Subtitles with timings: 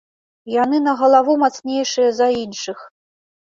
[0.53, 2.79] Яны на галаву мацнейшыя за іншых.